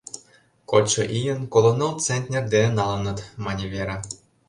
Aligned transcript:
—Кодшо 0.69 1.01
ийын 1.17 1.39
коло 1.53 1.71
ныл 1.79 1.93
центнер 2.05 2.43
дене 2.53 2.69
налыныт,— 2.79 3.19
мане 3.43 3.65
Вера. 3.73 3.97